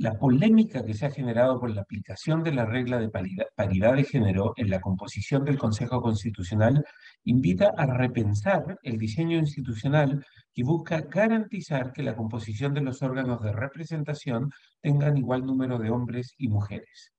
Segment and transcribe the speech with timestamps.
[0.00, 4.04] La polémica que se ha generado por la aplicación de la regla de paridad de
[4.04, 6.84] género en la composición del Consejo Constitucional
[7.24, 10.24] invita a repensar el diseño institucional
[10.54, 15.90] que busca garantizar que la composición de los órganos de representación tengan igual número de
[15.90, 17.12] hombres y mujeres.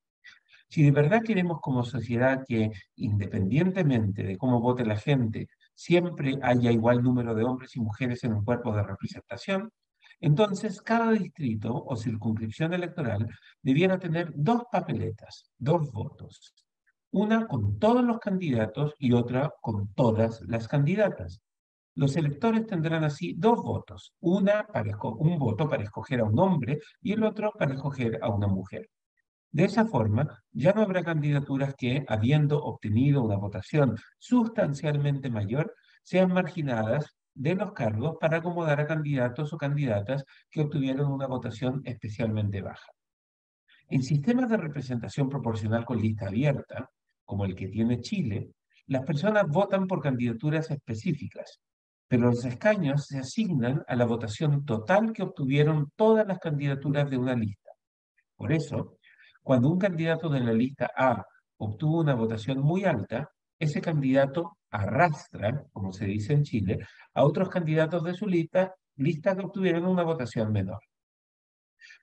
[0.70, 6.72] Si de verdad queremos como sociedad que, independientemente de cómo vote la gente, siempre haya
[6.72, 9.70] igual número de hombres y mujeres en un cuerpo de representación,
[10.22, 13.28] entonces, cada distrito o circunscripción electoral
[13.62, 16.54] debiera tener dos papeletas, dos votos.
[17.12, 21.42] Una con todos los candidatos y otra con todas las candidatas.
[21.96, 26.80] Los electores tendrán así dos votos, una para un voto para escoger a un hombre
[27.02, 28.90] y el otro para escoger a una mujer.
[29.52, 36.32] De esa forma, ya no habrá candidaturas que, habiendo obtenido una votación sustancialmente mayor, sean
[36.32, 42.62] marginadas de los cargos para acomodar a candidatos o candidatas que obtuvieron una votación especialmente
[42.62, 42.92] baja.
[43.88, 46.90] En sistemas de representación proporcional con lista abierta,
[47.24, 48.52] como el que tiene Chile,
[48.88, 51.62] las personas votan por candidaturas específicas,
[52.10, 57.18] pero los escaños se asignan a la votación total que obtuvieron todas las candidaturas de
[57.18, 57.72] una lista.
[58.36, 58.98] Por eso,
[59.42, 61.26] cuando un candidato de la lista A
[61.58, 66.80] obtuvo una votación muy alta, ese candidato arrastra, como se dice en Chile,
[67.14, 70.80] a otros candidatos de su lista, lista que obtuvieron una votación menor.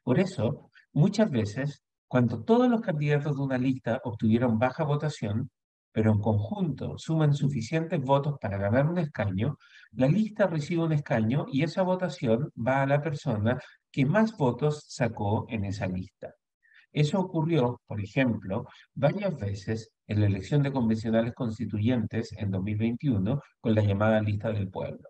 [0.02, 5.50] Por eso, muchas veces, cuando todos los candidatos de una lista obtuvieron baja votación,
[5.92, 9.56] pero en conjunto suman suficientes votos para ganar un escaño,
[9.92, 13.58] la lista recibe un escaño y esa votación va a la persona
[13.90, 16.34] que más votos sacó en esa lista.
[16.96, 23.74] Eso ocurrió, por ejemplo, varias veces en la elección de convencionales constituyentes en 2021 con
[23.74, 25.06] la llamada lista del pueblo.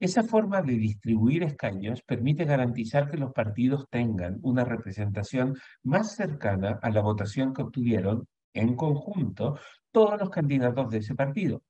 [0.00, 6.78] Esa forma de distribuir escaños permite garantizar que los partidos tengan una representación más cercana
[6.80, 9.58] a la votación que obtuvieron en conjunto
[9.90, 11.62] todos los candidatos de ese partido.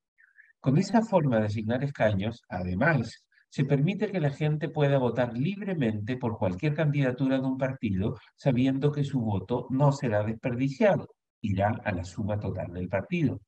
[0.60, 6.16] Con esa forma de asignar escaños, además, se permite que la gente pueda votar libremente
[6.16, 11.06] por cualquier candidatura de un partido, sabiendo que su voto no será desperdiciado,
[11.42, 13.42] irá a la suma total del partido.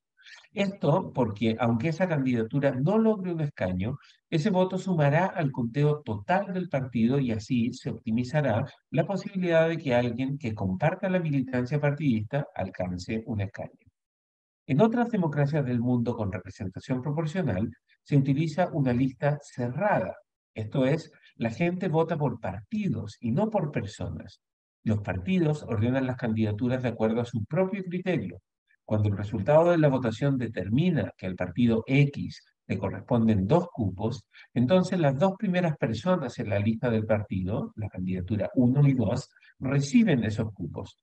[0.52, 3.96] Esto porque, aunque esa candidatura no logre un escaño,
[4.28, 9.78] ese voto sumará al conteo total del partido y así se optimizará la posibilidad de
[9.78, 13.86] que alguien que comparta la militancia partidista alcance un escaño.
[14.66, 17.70] En otras democracias del mundo con representación proporcional,
[18.04, 20.16] se utiliza una lista cerrada.
[20.54, 24.40] Esto es, la gente vota por partidos y no por personas.
[24.84, 28.40] Los partidos ordenan las candidaturas de acuerdo a su propio criterio.
[28.84, 34.26] Cuando el resultado de la votación determina que al partido X le corresponden dos cupos,
[34.52, 39.30] entonces las dos primeras personas en la lista del partido, la candidatura 1 y 2,
[39.60, 40.98] reciben esos cupos.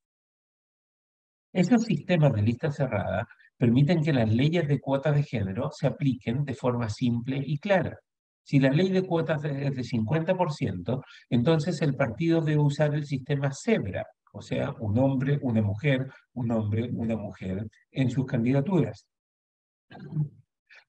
[1.51, 3.27] Esos sistemas de lista cerrada
[3.61, 7.99] permiten que las leyes de cuotas de género se apliquen de forma simple y clara.
[8.41, 13.51] Si la ley de cuotas es de 50%, entonces el partido debe usar el sistema
[13.53, 19.05] CEBRA, o sea, un hombre, una mujer, un hombre, una mujer, en sus candidaturas.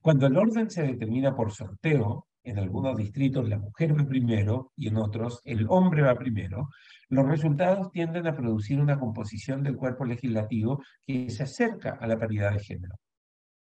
[0.00, 4.88] Cuando el orden se determina por sorteo, en algunos distritos la mujer va primero y
[4.88, 6.68] en otros el hombre va primero,
[7.08, 12.18] los resultados tienden a producir una composición del cuerpo legislativo que se acerca a la
[12.18, 12.96] paridad de género.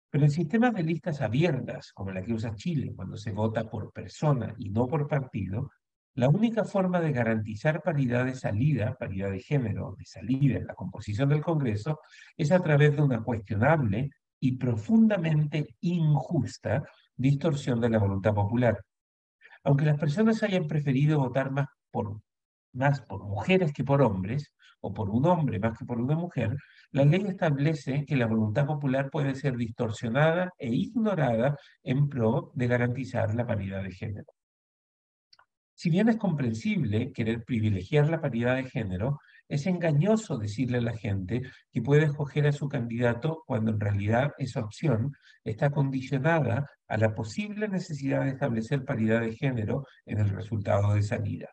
[0.09, 3.91] Pero en sistemas de listas abiertas, como la que usa Chile, cuando se vota por
[3.91, 5.69] persona y no por partido,
[6.15, 10.73] la única forma de garantizar paridad de salida, paridad de género, de salida en la
[10.73, 11.99] composición del Congreso,
[12.35, 14.09] es a través de una cuestionable
[14.39, 16.83] y profundamente injusta
[17.17, 18.83] distorsión de la voluntad popular.
[19.63, 22.21] Aunque las personas hayan preferido votar más por,
[22.73, 26.55] más por mujeres que por hombres, o por un hombre más que por una mujer,
[26.91, 32.67] la ley establece que la voluntad popular puede ser distorsionada e ignorada en pro de
[32.67, 34.31] garantizar la paridad de género.
[35.73, 39.19] Si bien es comprensible querer privilegiar la paridad de género,
[39.49, 41.41] es engañoso decirle a la gente
[41.71, 45.13] que puede escoger a su candidato cuando en realidad esa opción
[45.43, 51.03] está condicionada a la posible necesidad de establecer paridad de género en el resultado de
[51.03, 51.49] salida.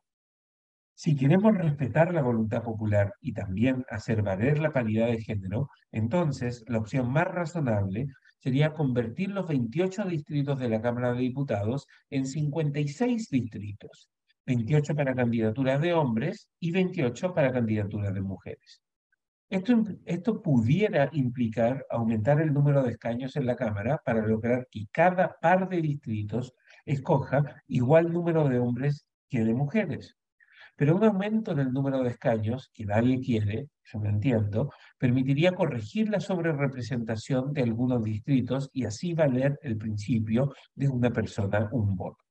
[0.96, 6.64] Si queremos respetar la voluntad popular y también hacer valer la paridad de género, entonces
[6.68, 8.06] la opción más razonable
[8.38, 14.08] sería convertir los 28 distritos de la Cámara de Diputados en 56 distritos,
[14.46, 18.82] 28 para candidaturas de hombres y 28 para candidaturas de mujeres.
[19.50, 24.86] Esto, esto pudiera implicar aumentar el número de escaños en la Cámara para lograr que
[24.90, 26.54] cada par de distritos
[26.84, 30.16] escoja igual número de hombres que de mujeres.
[30.76, 35.52] Pero un aumento en el número de escaños, que nadie quiere, yo me entiendo, permitiría
[35.52, 41.94] corregir la sobrerepresentación de algunos distritos y así valer el principio de una persona, un
[41.94, 42.23] voto.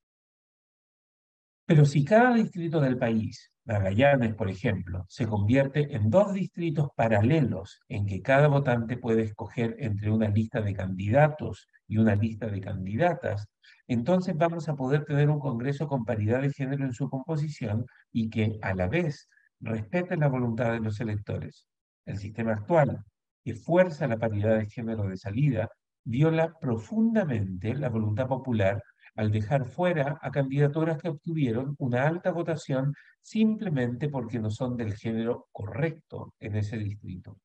[1.74, 7.82] Pero si cada distrito del país, Magallanes, por ejemplo, se convierte en dos distritos paralelos
[7.90, 12.62] en que cada votante puede escoger entre una lista de candidatos y una lista de
[12.62, 13.48] candidatas,
[13.88, 18.30] entonces vamos a poder tener un Congreso con paridad de género en su composición y
[18.30, 19.28] que a la vez
[19.60, 21.66] respete la voluntad de los electores.
[22.06, 23.04] El sistema actual,
[23.44, 25.70] que fuerza la paridad de género de salida,
[26.04, 28.80] viola profundamente la voluntad popular
[29.16, 34.96] al dejar fuera a candidaturas que obtuvieron una alta votación simplemente porque no son del
[34.96, 37.38] género correcto en ese distrito.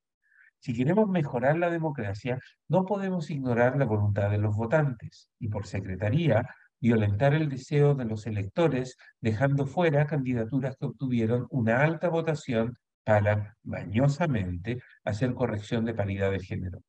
[0.60, 2.38] Si queremos mejorar la democracia,
[2.68, 6.44] no podemos ignorar la voluntad de los votantes y por secretaría
[6.80, 13.56] violentar el deseo de los electores dejando fuera candidaturas que obtuvieron una alta votación para,
[13.62, 16.82] mañosamente, hacer corrección de paridad de género.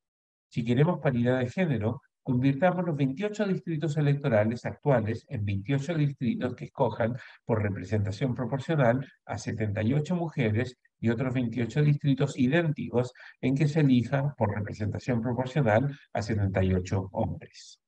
[0.48, 6.66] Si queremos paridad de género, convirtamos los 28 distritos electorales actuales en 28 distritos que
[6.66, 13.80] escojan por representación proporcional a 78 mujeres y otros 28 distritos idénticos en que se
[13.80, 17.80] elija por representación proporcional a 78 hombres.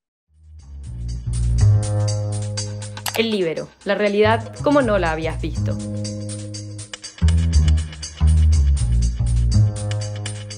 [3.19, 5.77] El libero, la realidad como no la habías visto.